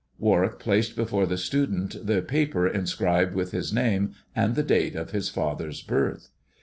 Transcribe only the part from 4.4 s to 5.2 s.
the date of